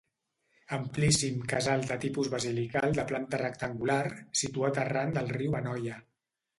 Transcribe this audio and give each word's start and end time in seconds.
Amplíssim 0.77 1.43
casal 1.51 1.85
de 1.91 1.99
tipus 2.07 2.31
basilical 2.35 2.97
de 3.01 3.07
planta 3.13 3.43
rectangular, 3.45 4.03
situat 4.45 4.85
arran 4.89 5.19
del 5.21 5.35
riu 5.41 5.65
Anoia. 5.65 6.05